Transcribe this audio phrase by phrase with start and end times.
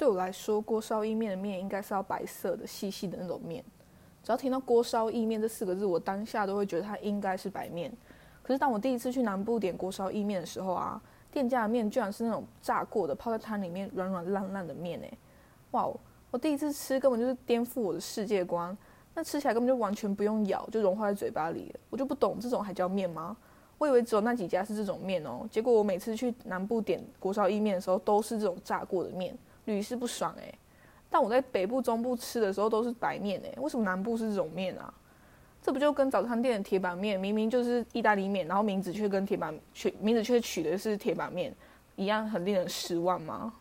[0.00, 3.62] 对我来说，锅烧意面的面应该是要白色的、细细的那种面。
[4.22, 7.92] 只要听到“锅烧意面”这四个字，我当下都会觉得它应该是白面。
[8.42, 10.98] 可是当我第一次去南部点锅烧意面的时候啊，
[11.30, 15.18] 店家的面居然是那种炸过的，泡在汤里面软软烂烂的面诶，
[15.72, 15.94] 哇哦！
[16.30, 18.74] 我第一次吃根本就是颠覆我的世界观，
[19.14, 21.80] 那吃起来根本就完全不用咬，就融化在嘴巴里了。
[21.90, 23.36] 我就不懂这种还叫面吗？
[23.76, 29.36] 我以为只有那几家是这种面哦，结果我每次去南部点锅烧意面的时候，都是这种炸过的面，
[29.70, 30.54] 屡试不爽诶。
[31.08, 34.92] 但我在北部、中部吃的时候都是白面诶，为什么南部是这种面啊？
[35.62, 41.54] 这不就跟早餐店的铁板面明明就是意大利面，然后名字却跟铁板取名字却取的是铁板面
[41.96, 43.52] 一样，很令人失望吗？